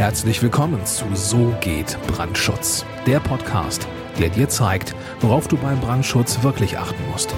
[0.00, 3.86] Herzlich willkommen zu So geht Brandschutz, der Podcast,
[4.18, 7.34] der dir zeigt, worauf du beim Brandschutz wirklich achten musst.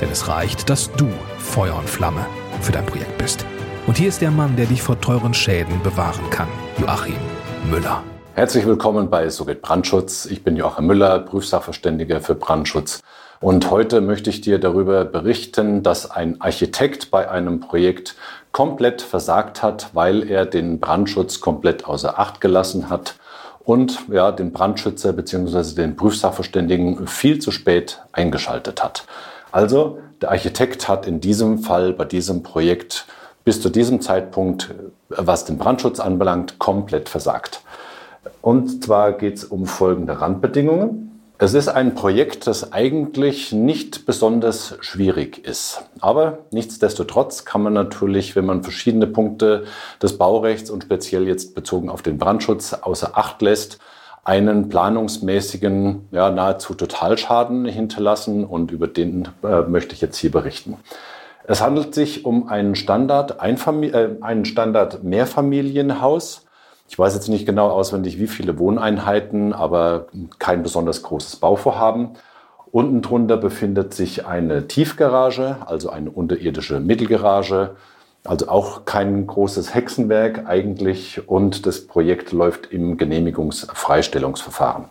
[0.00, 2.26] Denn es reicht, dass du Feuer und Flamme
[2.60, 3.46] für dein Projekt bist.
[3.86, 6.48] Und hier ist der Mann, der dich vor teuren Schäden bewahren kann,
[6.80, 7.14] Joachim
[7.70, 8.02] Müller.
[8.34, 10.26] Herzlich willkommen bei So geht Brandschutz.
[10.26, 13.00] Ich bin Joachim Müller, Prüfsachverständiger für Brandschutz.
[13.38, 18.16] Und heute möchte ich dir darüber berichten, dass ein Architekt bei einem Projekt
[18.52, 23.14] komplett versagt hat, weil er den Brandschutz komplett außer Acht gelassen hat
[23.64, 25.74] und ja, den Brandschützer bzw.
[25.74, 29.04] den Prüfsachverständigen viel zu spät eingeschaltet hat.
[29.50, 33.06] Also der Architekt hat in diesem Fall bei diesem Projekt
[33.44, 34.72] bis zu diesem Zeitpunkt,
[35.08, 37.60] was den Brandschutz anbelangt, komplett versagt.
[38.40, 41.11] Und zwar geht es um folgende Randbedingungen.
[41.42, 45.82] Es ist ein Projekt, das eigentlich nicht besonders schwierig ist.
[45.98, 49.64] Aber nichtsdestotrotz kann man natürlich, wenn man verschiedene Punkte
[50.00, 53.80] des Baurechts und speziell jetzt bezogen auf den Brandschutz außer Acht lässt,
[54.22, 60.76] einen planungsmäßigen, ja, nahezu Totalschaden hinterlassen und über den äh, möchte ich jetzt hier berichten.
[61.42, 66.46] Es handelt sich um einen Standard, äh, einen Standard Mehrfamilienhaus
[66.92, 72.10] ich weiß jetzt nicht genau auswendig, wie viele Wohneinheiten, aber kein besonders großes Bauvorhaben.
[72.70, 77.76] Unten drunter befindet sich eine Tiefgarage, also eine unterirdische Mittelgarage.
[78.24, 84.90] Also auch kein großes Hexenwerk eigentlich und das Projekt läuft im Genehmigungsfreistellungsverfahren.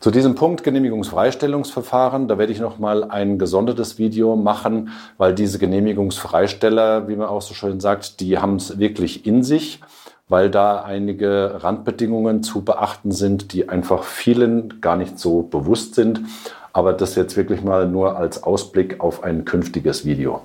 [0.00, 5.58] Zu diesem Punkt Genehmigungsfreistellungsverfahren, da werde ich noch mal ein gesondertes Video machen, weil diese
[5.58, 9.82] Genehmigungsfreisteller, wie man auch so schön sagt, die haben es wirklich in sich
[10.28, 16.20] weil da einige Randbedingungen zu beachten sind, die einfach vielen gar nicht so bewusst sind.
[16.72, 20.42] Aber das jetzt wirklich mal nur als Ausblick auf ein künftiges Video.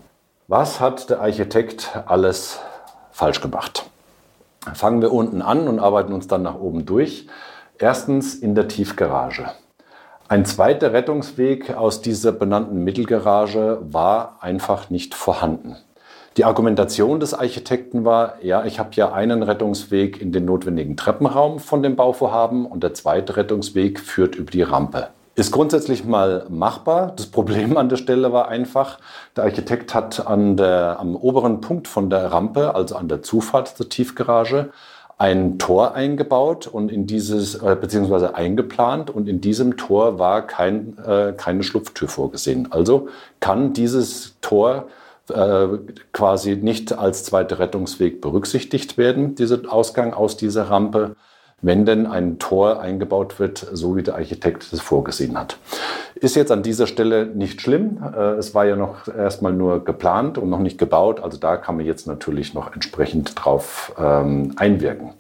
[0.48, 2.60] Was hat der Architekt alles
[3.12, 3.90] falsch gemacht?
[4.74, 7.28] Fangen wir unten an und arbeiten uns dann nach oben durch.
[7.80, 9.48] Erstens in der Tiefgarage.
[10.28, 15.76] Ein zweiter Rettungsweg aus dieser benannten Mittelgarage war einfach nicht vorhanden.
[16.38, 21.60] Die Argumentation des Architekten war, ja, ich habe ja einen Rettungsweg in den notwendigen Treppenraum
[21.60, 25.10] von dem Bauvorhaben und der zweite Rettungsweg führt über die Rampe.
[25.36, 27.12] Ist grundsätzlich mal machbar.
[27.18, 29.00] Das Problem an der Stelle war einfach,
[29.36, 33.68] der Architekt hat an der, am oberen Punkt von der Rampe, also an der Zufahrt
[33.68, 34.70] zur Tiefgarage,
[35.18, 40.98] ein Tor eingebaut und in dieses, äh, beziehungsweise eingeplant und in diesem Tor war kein,
[41.06, 42.72] äh, keine Schlupftür vorgesehen.
[42.72, 43.10] Also
[43.42, 44.88] kann dieses Tor
[46.12, 51.16] quasi nicht als zweiter Rettungsweg berücksichtigt werden, dieser Ausgang aus dieser Rampe,
[51.62, 55.58] wenn denn ein Tor eingebaut wird, so wie der Architekt es vorgesehen hat.
[56.16, 58.04] Ist jetzt an dieser Stelle nicht schlimm.
[58.04, 61.20] Äh, es war ja noch erstmal nur geplant und noch nicht gebaut.
[61.22, 65.14] Also da kann man jetzt natürlich noch entsprechend drauf ähm, einwirken.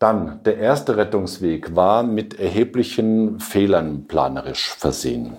[0.00, 5.36] Dann, der erste Rettungsweg war mit erheblichen Fehlern planerisch versehen.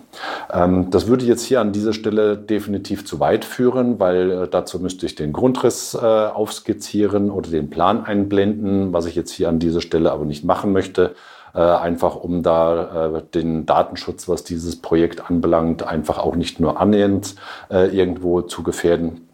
[0.54, 4.80] Ähm, das würde jetzt hier an dieser Stelle definitiv zu weit führen, weil äh, dazu
[4.80, 9.58] müsste ich den Grundriss äh, aufskizzieren oder den Plan einblenden, was ich jetzt hier an
[9.58, 11.16] dieser Stelle aber nicht machen möchte.
[11.56, 16.80] Äh, einfach um da äh, den Datenschutz, was dieses Projekt anbelangt, einfach auch nicht nur
[16.80, 17.34] annähernd
[17.72, 19.28] äh, irgendwo zu gefährden.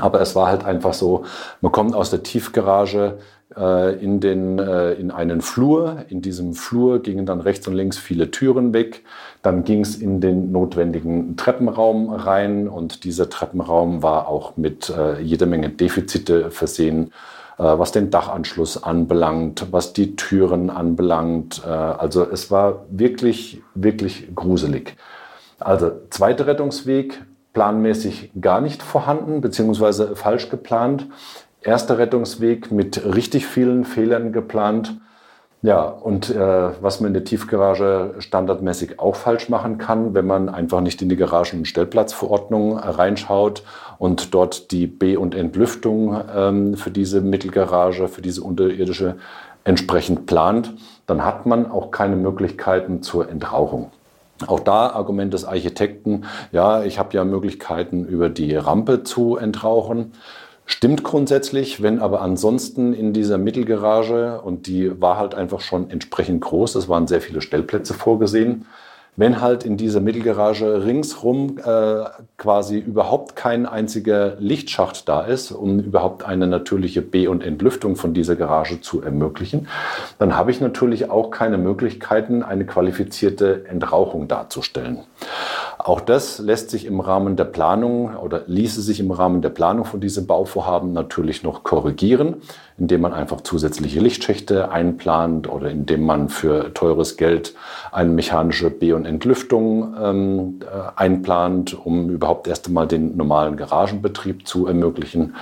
[0.00, 1.24] Aber es war halt einfach so,
[1.60, 3.18] man kommt aus der Tiefgarage,
[3.94, 6.04] in, den, äh, in einen Flur.
[6.08, 9.04] In diesem Flur gingen dann rechts und links viele Türen weg.
[9.42, 15.20] Dann ging es in den notwendigen Treppenraum rein und dieser Treppenraum war auch mit äh,
[15.20, 17.12] jeder Menge Defizite versehen
[17.60, 21.66] was den Dachanschluss anbelangt, was die Türen anbelangt.
[21.66, 24.94] Also es war wirklich, wirklich gruselig.
[25.58, 27.20] Also zweiter Rettungsweg,
[27.54, 31.08] planmäßig gar nicht vorhanden, beziehungsweise falsch geplant
[31.62, 35.00] erster Rettungsweg mit richtig vielen Fehlern geplant.
[35.60, 40.48] Ja, und äh, was man in der Tiefgarage standardmäßig auch falsch machen kann, wenn man
[40.48, 43.64] einfach nicht in die Garagen- und Stellplatzverordnung reinschaut
[43.98, 49.16] und dort die B- und Entlüftung ähm, für diese Mittelgarage, für diese unterirdische
[49.64, 50.74] entsprechend plant,
[51.06, 53.90] dann hat man auch keine Möglichkeiten zur Entrauchung.
[54.46, 60.12] Auch da Argument des Architekten, ja, ich habe ja Möglichkeiten über die Rampe zu entrauchen.
[60.70, 66.42] Stimmt grundsätzlich, wenn aber ansonsten in dieser Mittelgarage, und die war halt einfach schon entsprechend
[66.42, 68.66] groß, es waren sehr viele Stellplätze vorgesehen,
[69.16, 72.04] wenn halt in dieser Mittelgarage ringsrum äh,
[72.36, 78.12] quasi überhaupt kein einziger Lichtschacht da ist, um überhaupt eine natürliche B- und Entlüftung von
[78.12, 79.68] dieser Garage zu ermöglichen,
[80.18, 84.98] dann habe ich natürlich auch keine Möglichkeiten, eine qualifizierte Entrauchung darzustellen.
[85.78, 89.84] Auch das lässt sich im Rahmen der Planung oder ließe sich im Rahmen der Planung
[89.84, 92.42] von diesem Bauvorhaben natürlich noch korrigieren,
[92.78, 97.54] indem man einfach zusätzliche Lichtschächte einplant oder indem man für teures Geld
[97.92, 104.48] eine mechanische B- und Entlüftung ähm, äh, einplant, um überhaupt erst einmal den normalen Garagenbetrieb
[104.48, 105.36] zu ermöglichen.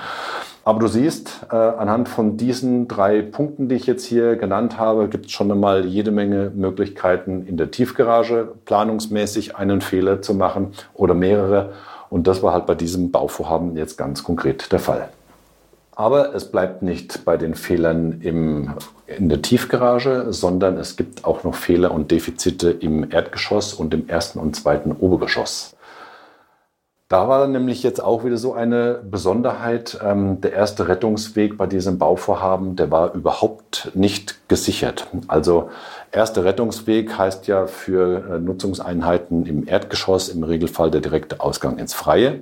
[0.67, 5.07] Aber du siehst, äh, anhand von diesen drei Punkten, die ich jetzt hier genannt habe,
[5.07, 10.73] gibt es schon einmal jede Menge Möglichkeiten in der Tiefgarage planungsmäßig einen Fehler zu machen
[10.93, 11.71] oder mehrere.
[12.09, 15.07] Und das war halt bei diesem Bauvorhaben jetzt ganz konkret der Fall.
[15.95, 18.73] Aber es bleibt nicht bei den Fehlern im,
[19.05, 24.09] in der Tiefgarage, sondern es gibt auch noch Fehler und Defizite im Erdgeschoss und im
[24.09, 25.76] ersten und zweiten Obergeschoss.
[27.09, 29.97] Da war nämlich jetzt auch wieder so eine Besonderheit.
[30.03, 35.07] Ähm, der erste Rettungsweg bei diesem Bauvorhaben, der war überhaupt nicht gesichert.
[35.29, 35.69] Also
[36.11, 41.93] erster Rettungsweg heißt ja für äh, Nutzungseinheiten im Erdgeschoss im Regelfall der direkte Ausgang ins
[41.93, 42.41] Freie.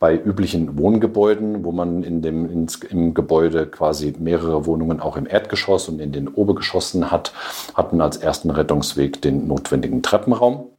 [0.00, 5.26] Bei üblichen Wohngebäuden, wo man in dem, ins, im Gebäude quasi mehrere Wohnungen auch im
[5.26, 7.34] Erdgeschoss und in den Obergeschossen hat,
[7.74, 10.70] hat man als ersten Rettungsweg den notwendigen Treppenraum.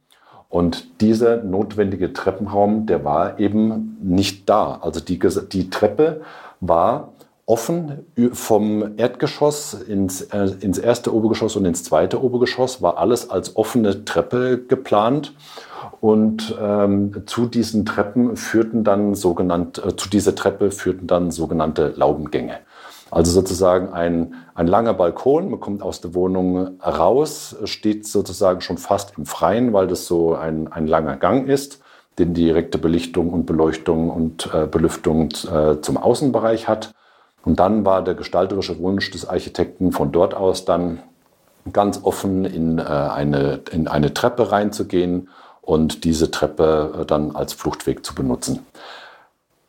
[0.50, 4.80] Und dieser notwendige Treppenraum, der war eben nicht da.
[4.82, 6.22] Also die, die Treppe
[6.60, 7.12] war
[7.46, 13.56] offen vom Erdgeschoss ins, äh, ins erste Obergeschoss und ins zweite Obergeschoss, war alles als
[13.56, 15.34] offene Treppe geplant.
[16.00, 21.92] Und ähm, zu diesen Treppen führten dann sogenannte, äh, zu dieser Treppe führten dann sogenannte
[21.96, 22.58] Laubengänge.
[23.10, 28.78] Also sozusagen ein, ein langer Balkon, man kommt aus der Wohnung raus, steht sozusagen schon
[28.78, 31.80] fast im Freien, weil das so ein, ein langer Gang ist,
[32.18, 36.92] den direkte Belichtung und Beleuchtung und äh, Belüftung äh, zum Außenbereich hat.
[37.44, 41.00] Und dann war der gestalterische Wunsch des Architekten von dort aus dann
[41.72, 45.28] ganz offen in, äh, eine, in eine Treppe reinzugehen
[45.62, 48.66] und diese Treppe äh, dann als Fluchtweg zu benutzen.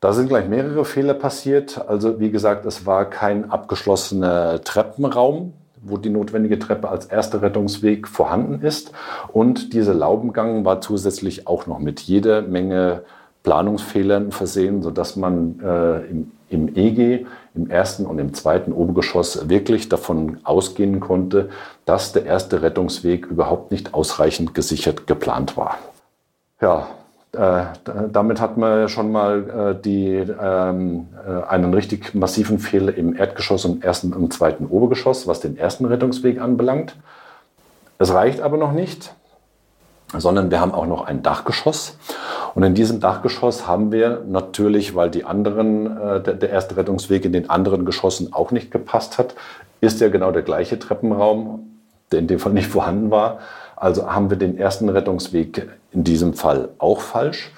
[0.02, 1.88] Da sind gleich mehrere Fehler passiert.
[1.88, 8.08] Also wie gesagt, es war kein abgeschlossener Treppenraum, wo die notwendige Treppe als erster Rettungsweg
[8.08, 8.94] vorhanden ist.
[9.32, 13.04] Und dieser Laubengang war zusätzlich auch noch mit jeder Menge
[13.44, 19.88] Planungsfehlern versehen, sodass man äh, im, im EG, im ersten und im zweiten Obergeschoss wirklich
[19.88, 21.50] davon ausgehen konnte,
[21.86, 25.78] dass der erste Rettungsweg überhaupt nicht ausreichend gesichert geplant war.
[26.60, 26.88] Ja,
[27.34, 33.64] damit hat man schon mal äh, die, ähm, äh, einen richtig massiven Fehler im Erdgeschoss
[33.64, 36.98] und ersten und zweiten Obergeschoss, was den ersten Rettungsweg anbelangt.
[38.00, 39.14] Es reicht aber noch nicht,
[40.12, 41.98] sondern wir haben auch noch ein Dachgeschoss.
[42.54, 47.24] Und in diesem Dachgeschoss haben wir natürlich, weil die anderen, äh, der, der erste Rettungsweg
[47.24, 49.36] in den anderen Geschossen auch nicht gepasst hat,
[49.80, 51.80] ist ja genau der gleiche Treppenraum,
[52.12, 53.40] der in dem Fall nicht vorhanden war,
[53.82, 57.52] also haben wir den ersten Rettungsweg in diesem Fall auch falsch.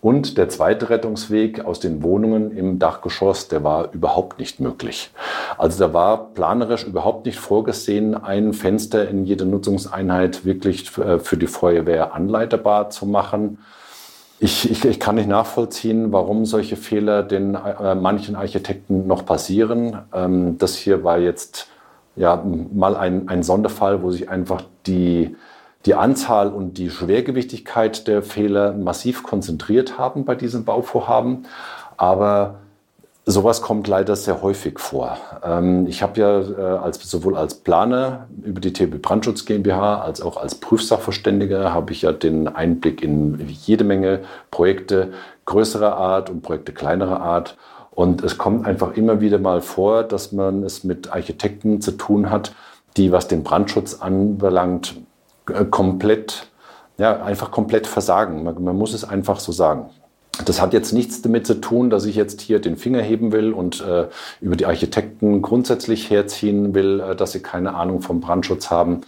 [0.00, 5.10] Und der zweite Rettungsweg aus den Wohnungen im Dachgeschoss, der war überhaupt nicht möglich.
[5.58, 11.36] Also da war planerisch überhaupt nicht vorgesehen, ein Fenster in jede Nutzungseinheit wirklich äh, für
[11.36, 13.58] die Feuerwehr anleiterbar zu machen.
[14.38, 19.98] Ich, ich, ich kann nicht nachvollziehen, warum solche Fehler den äh, manchen Architekten noch passieren.
[20.14, 21.68] Ähm, das hier war jetzt
[22.16, 25.36] ja mal ein, ein Sonderfall, wo sich einfach die
[25.86, 31.46] die Anzahl und die Schwergewichtigkeit der Fehler massiv konzentriert haben bei diesem Bauvorhaben.
[31.96, 32.56] Aber
[33.24, 35.16] sowas kommt leider sehr häufig vor.
[35.44, 40.20] Ähm, ich habe ja äh, als, sowohl als Planer über die TB Brandschutz GmbH als
[40.20, 45.12] auch als Prüfsachverständiger habe ich ja den Einblick in jede Menge Projekte
[45.44, 47.56] größerer Art und Projekte kleinerer Art.
[47.90, 52.30] Und es kommt einfach immer wieder mal vor, dass man es mit Architekten zu tun
[52.30, 52.52] hat,
[52.96, 54.96] die, was den Brandschutz anbelangt,
[55.46, 56.48] komplett,
[56.98, 58.42] ja, einfach komplett versagen.
[58.44, 59.90] Man, man, muss es einfach so sagen.
[60.44, 63.52] Das hat jetzt nichts damit zu tun, dass ich jetzt hier den Finger heben will
[63.52, 64.08] und äh,
[64.40, 69.00] über die Architekten grundsätzlich herziehen will, äh, dass sie keine Ahnung vom Brandschutz haben.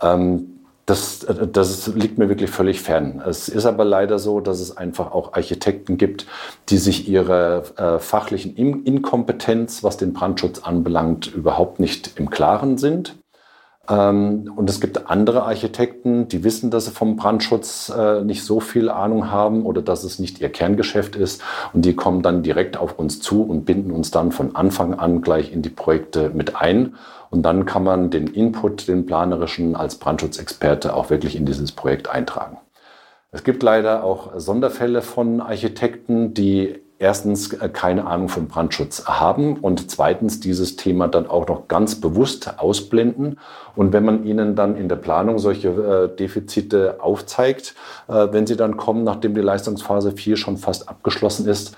[0.00, 3.20] Ähm, das, äh, das liegt mir wirklich völlig fern.
[3.26, 6.26] Es ist aber leider so, dass es einfach auch Architekten gibt,
[6.68, 13.19] die sich ihrer äh, fachlichen Inkompetenz, was den Brandschutz anbelangt, überhaupt nicht im Klaren sind
[13.90, 18.88] und es gibt andere Architekten, die wissen, dass sie vom Brandschutz äh, nicht so viel
[18.88, 21.42] Ahnung haben oder dass es nicht ihr Kerngeschäft ist.
[21.72, 25.22] Und die kommen dann direkt auf uns zu und binden uns dann von Anfang an
[25.22, 26.94] gleich in die Projekte mit ein.
[27.30, 32.08] Und dann kann man den Input, den planerischen, als Brandschutzexperte auch wirklich in dieses Projekt
[32.08, 32.58] eintragen.
[33.32, 39.56] Es gibt leider auch Sonderfälle von Architekten, die erstens äh, keine Ahnung vom Brandschutz haben
[39.56, 43.40] und zweitens dieses Thema dann auch noch ganz bewusst ausblenden.
[43.74, 47.74] Und wenn man ihnen dann in der Planung solche äh, Defizite aufzeigt,
[48.06, 51.74] äh, wenn sie dann kommen, nachdem die Leistungsphase 4 schon fast abgeschlossen ist,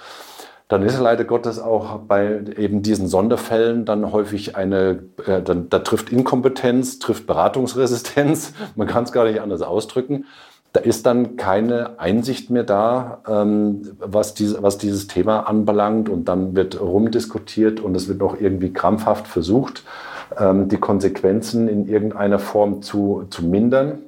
[0.66, 5.80] dann ist leider Gottes auch bei eben diesen Sonderfällen dann häufig eine, äh, dann, da
[5.80, 10.24] trifft Inkompetenz, trifft Beratungsresistenz, man kann es gar nicht anders ausdrücken.
[10.72, 16.28] Da ist dann keine Einsicht mehr da, ähm, was, diese, was dieses Thema anbelangt und
[16.28, 19.84] dann wird rumdiskutiert und es wird noch irgendwie krampfhaft versucht,
[20.38, 23.98] ähm, die Konsequenzen in irgendeiner Form zu, zu mindern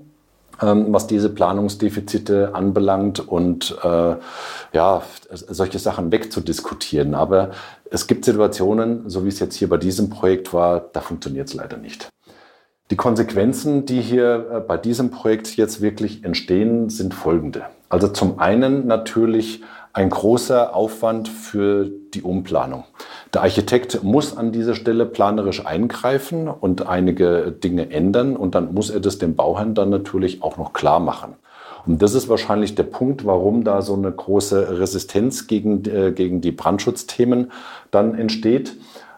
[0.62, 4.16] ähm, was diese Planungsdefizite anbelangt und äh,
[4.72, 7.14] ja, solche Sachen wegzudiskutieren.
[7.14, 7.50] Aber
[7.90, 11.54] es gibt Situationen, so wie es jetzt hier bei diesem Projekt war, da funktioniert es
[11.54, 12.08] leider nicht.
[12.90, 17.62] Die Konsequenzen, die hier äh, bei diesem Projekt jetzt wirklich entstehen, sind folgende.
[17.88, 19.62] Also zum einen natürlich
[19.94, 22.84] ein großer Aufwand für die Umplanung.
[23.32, 28.90] Der Architekt muss an dieser Stelle planerisch eingreifen und einige Dinge ändern und dann muss
[28.90, 31.36] er das dem Bauherrn dann natürlich auch noch klar machen.
[31.86, 36.42] Und das ist wahrscheinlich der Punkt, warum da so eine große Resistenz gegen, äh, gegen
[36.42, 37.50] die Brandschutzthemen
[37.90, 38.76] dann entsteht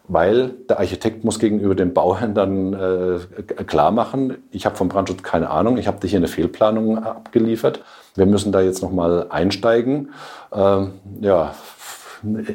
[0.08, 3.18] weil der Architekt muss gegenüber dem Bauherrn dann äh,
[3.64, 7.82] klar machen, ich habe vom Brandschutz keine Ahnung, ich habe dich hier eine Fehlplanung abgeliefert,
[8.14, 10.10] wir müssen da jetzt nochmal einsteigen.
[10.52, 11.54] Ähm, ja,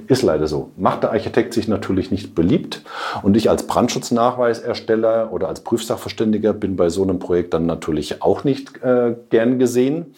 [0.07, 0.71] ist leider so.
[0.75, 2.81] Macht der Architekt sich natürlich nicht beliebt
[3.21, 8.43] und ich als Brandschutznachweisersteller oder als Prüfsachverständiger bin bei so einem Projekt dann natürlich auch
[8.43, 10.15] nicht äh, gern gesehen.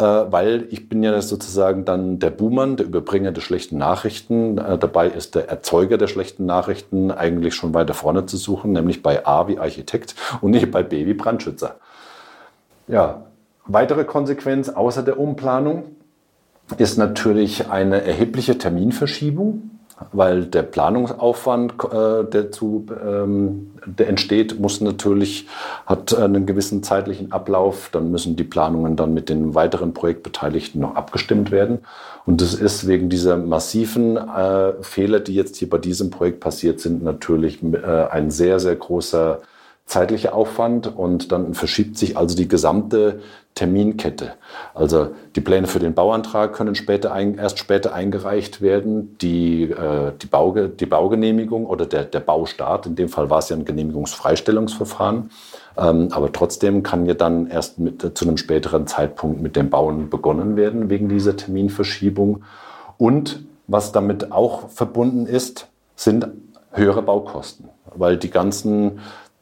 [0.00, 4.56] Äh, weil ich bin ja sozusagen dann der Buhmann, der Überbringer der schlechten Nachrichten.
[4.56, 9.02] Äh, dabei ist der Erzeuger der schlechten Nachrichten eigentlich schon weiter vorne zu suchen, nämlich
[9.02, 11.76] bei A wie Architekt und nicht bei B wie Brandschützer.
[12.88, 13.26] Ja,
[13.66, 15.84] weitere Konsequenz außer der Umplanung
[16.78, 19.70] ist natürlich eine erhebliche Terminverschiebung
[20.12, 25.46] weil der Planungsaufwand, äh, der, zu, ähm, der entsteht, muss natürlich,
[25.86, 27.90] hat einen gewissen zeitlichen Ablauf.
[27.92, 31.80] Dann müssen die Planungen dann mit den weiteren Projektbeteiligten noch abgestimmt werden.
[32.26, 36.80] Und das ist wegen dieser massiven äh, Fehler, die jetzt hier bei diesem Projekt passiert
[36.80, 39.40] sind, natürlich äh, ein sehr, sehr großer
[39.90, 43.20] zeitlicher Aufwand und dann verschiebt sich also die gesamte
[43.54, 44.34] Terminkette.
[44.74, 49.18] Also die Pläne für den Bauantrag können später ein, erst später eingereicht werden.
[49.18, 53.48] Die, äh, die, Bauge, die Baugenehmigung oder der, der Baustart, in dem Fall war es
[53.48, 55.30] ja ein Genehmigungsfreistellungsverfahren,
[55.76, 60.08] ähm, aber trotzdem kann ja dann erst mit, zu einem späteren Zeitpunkt mit dem Bauen
[60.08, 62.44] begonnen werden wegen dieser Terminverschiebung.
[62.96, 66.28] Und was damit auch verbunden ist, sind
[66.72, 69.00] höhere Baukosten, weil die ganzen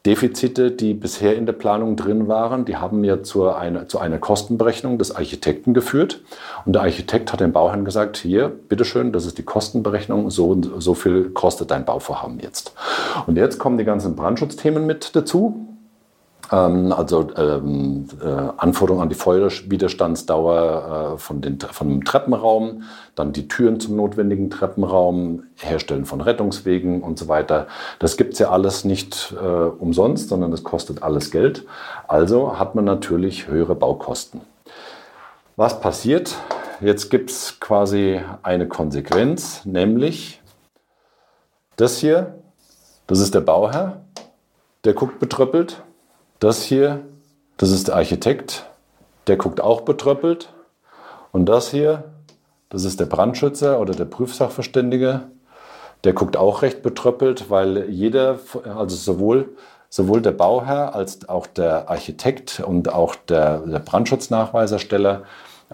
[0.09, 4.17] Defizite, die bisher in der Planung drin waren, die haben ja zu einer, zu einer
[4.17, 6.23] Kostenberechnung des Architekten geführt.
[6.65, 10.95] Und der Architekt hat dem Bauherrn gesagt, hier, bitteschön, das ist die Kostenberechnung, so, so
[10.95, 12.73] viel kostet dein Bauvorhaben jetzt.
[13.27, 15.78] Und jetzt kommen die ganzen Brandschutzthemen mit dazu.
[16.51, 22.83] Ähm, also ähm, äh, Anforderungen an die Feuerwiderstandsdauer äh, von, den, von dem Treppenraum,
[23.15, 27.67] dann die Türen zum notwendigen Treppenraum, Herstellen von Rettungswegen und so weiter.
[27.99, 31.67] Das gibt's ja alles nicht äh, umsonst, sondern das kostet alles Geld.
[32.07, 34.41] Also hat man natürlich höhere Baukosten.
[35.57, 36.37] Was passiert?
[36.81, 40.41] Jetzt gibt's quasi eine Konsequenz, nämlich
[41.77, 42.39] das hier,
[43.07, 44.03] das ist der Bauherr,
[44.85, 45.83] der guckt betröppelt
[46.41, 47.01] das hier,
[47.57, 48.67] das ist der Architekt,
[49.27, 50.53] der guckt auch betröppelt.
[51.33, 52.05] Und das hier,
[52.71, 55.23] das ist der Brandschützer oder der Prüfsachverständige,
[56.05, 59.51] der guckt auch recht betröppelt, weil jeder, also sowohl,
[59.89, 65.23] sowohl der Bauherr als auch der Architekt und auch der, der Brandschutznachweisersteller,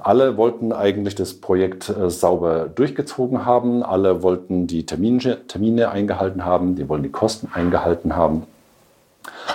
[0.00, 6.44] alle wollten eigentlich das Projekt äh, sauber durchgezogen haben, alle wollten die Termine, Termine eingehalten
[6.44, 8.44] haben, die wollen die Kosten eingehalten haben.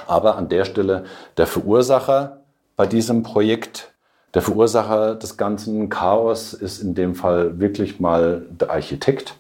[0.07, 1.05] Aber an der Stelle
[1.37, 2.41] der Verursacher
[2.75, 3.91] bei diesem Projekt,
[4.33, 9.35] der Verursacher des ganzen Chaos ist in dem Fall wirklich mal der Architekt.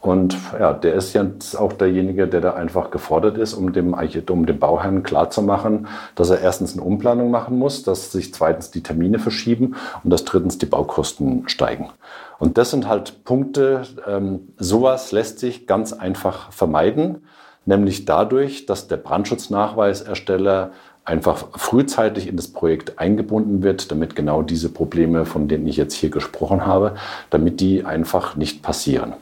[0.00, 3.94] Und ja, der ist jetzt auch derjenige, der da einfach gefordert ist, um dem,
[4.28, 8.82] um dem Bauherrn klarzumachen, dass er erstens eine Umplanung machen muss, dass sich zweitens die
[8.82, 11.88] Termine verschieben und dass drittens die Baukosten steigen.
[12.38, 17.22] Und das sind halt Punkte, ähm, sowas lässt sich ganz einfach vermeiden
[17.66, 20.72] nämlich dadurch, dass der Brandschutznachweisersteller
[21.04, 25.94] einfach frühzeitig in das Projekt eingebunden wird, damit genau diese Probleme, von denen ich jetzt
[25.94, 26.96] hier gesprochen habe,
[27.30, 29.14] damit die einfach nicht passieren.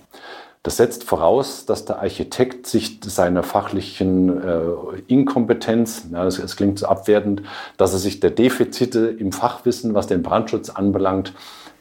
[0.63, 4.61] Das setzt voraus, dass der Architekt sich seiner fachlichen äh,
[5.09, 7.43] Inkompetenz, ja, das, das klingt so abwertend,
[7.79, 11.33] dass er sich der Defizite im Fachwissen, was den Brandschutz anbelangt,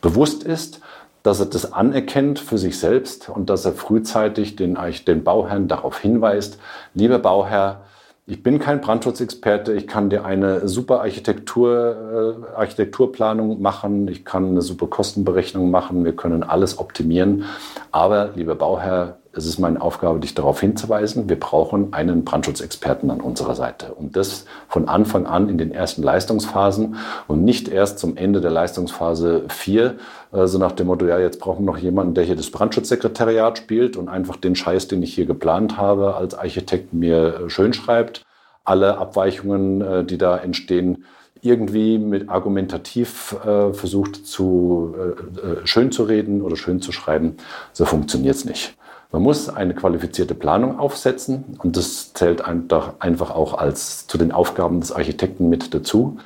[0.01, 0.82] bewusst ist
[1.24, 6.00] dass er das anerkennt für sich selbst und dass er frühzeitig den, den Bauherrn darauf
[6.00, 6.58] hinweist,
[6.94, 7.82] lieber Bauherr,
[8.28, 14.50] ich bin kein Brandschutzexperte, ich kann dir eine super Architektur, äh, Architekturplanung machen, ich kann
[14.50, 17.46] eine super Kostenberechnung machen, wir können alles optimieren.
[17.92, 23.22] Aber, lieber Bauherr, es ist meine Aufgabe, dich darauf hinzuweisen, wir brauchen einen Brandschutzexperten an
[23.22, 23.94] unserer Seite.
[23.94, 26.96] Und das von Anfang an in den ersten Leistungsphasen
[27.28, 29.96] und nicht erst zum Ende der Leistungsphase 4,
[30.34, 33.58] äh, so nach dem Motto, ja, jetzt brauchen wir noch jemanden, der hier das Brandschutzsekretariat
[33.58, 37.74] spielt und einfach den Scheiß, den ich hier geplant habe, als Architekt mir äh, schön
[37.74, 38.24] schreibt.
[38.66, 41.06] Alle Abweichungen, äh, die da entstehen,
[41.42, 44.94] irgendwie mit argumentativ äh, versucht zu
[45.42, 47.38] äh, schön zu reden oder schön zu schreiben.
[47.74, 48.76] So funktioniert es nicht.
[49.12, 54.80] Man muss eine qualifizierte Planung aufsetzen und das zählt einfach auch als zu den Aufgaben
[54.80, 56.18] des Architekten mit dazu.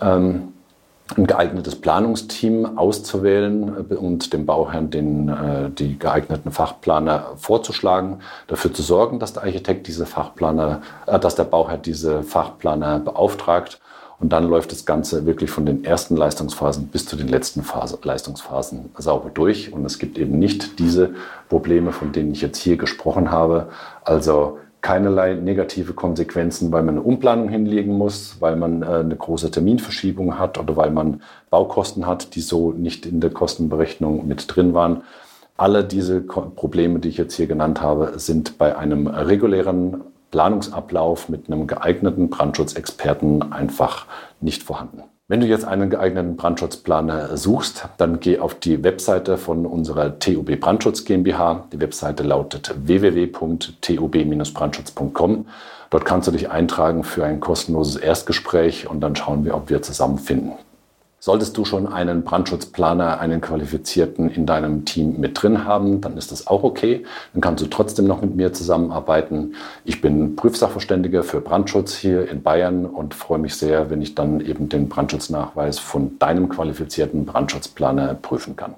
[0.00, 0.54] Ähm,
[1.16, 8.82] ein geeignetes Planungsteam auszuwählen und dem Bauherrn den, äh, die geeigneten Fachplaner vorzuschlagen, dafür zu
[8.82, 13.80] sorgen, dass der Architekt diese Fachplaner, äh, dass der Bauherr diese Fachplaner beauftragt
[14.22, 17.98] und dann läuft das Ganze wirklich von den ersten Leistungsphasen bis zu den letzten Phase,
[18.00, 19.72] Leistungsphasen sauber durch.
[19.72, 21.10] Und es gibt eben nicht diese
[21.48, 23.66] Probleme, von denen ich jetzt hier gesprochen habe.
[24.04, 29.50] Also keinerlei negative Konsequenzen, weil man eine Umplanung hinlegen muss, weil man äh, eine große
[29.50, 34.72] Terminverschiebung hat oder weil man Baukosten hat, die so nicht in der Kostenberechnung mit drin
[34.72, 35.02] waren.
[35.56, 40.02] Alle diese Probleme, die ich jetzt hier genannt habe, sind bei einem regulären
[40.32, 44.06] Planungsablauf mit einem geeigneten Brandschutzexperten einfach
[44.40, 45.04] nicht vorhanden.
[45.28, 50.58] Wenn du jetzt einen geeigneten Brandschutzplaner suchst, dann geh auf die Webseite von unserer TUB
[50.58, 51.68] Brandschutz GmbH.
[51.72, 55.46] Die Webseite lautet www.tub-brandschutz.com.
[55.90, 59.80] Dort kannst du dich eintragen für ein kostenloses Erstgespräch und dann schauen wir, ob wir
[59.80, 60.54] zusammenfinden.
[61.24, 66.32] Solltest du schon einen Brandschutzplaner, einen qualifizierten in deinem Team mit drin haben, dann ist
[66.32, 67.04] das auch okay.
[67.32, 69.54] Dann kannst du trotzdem noch mit mir zusammenarbeiten.
[69.84, 74.40] Ich bin Prüfsachverständiger für Brandschutz hier in Bayern und freue mich sehr, wenn ich dann
[74.40, 78.74] eben den Brandschutznachweis von deinem qualifizierten Brandschutzplaner prüfen kann.